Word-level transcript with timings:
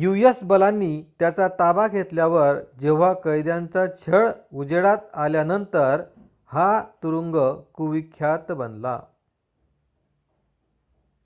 US 0.00 0.42
बलांनी 0.42 0.90
त्याचा 1.18 1.48
ताबा 1.58 1.86
घेतल्यावर 1.88 2.60
जेव्हा 2.80 3.12
कैद्यांचा 3.14 3.84
छळ 3.98 4.28
उजेडात 4.52 5.10
आल्यानंतर 5.14 6.02
हा 6.50 6.70
तुरुंग 7.02 7.36
कुविख्यात 7.74 8.52
बनला 8.52 8.98